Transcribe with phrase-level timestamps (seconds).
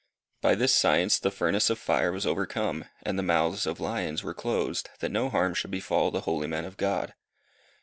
[0.41, 4.33] By this science the furnace of fire was overcome, and the months of lions were
[4.33, 7.13] closed, that no harm should befall the holy men of God.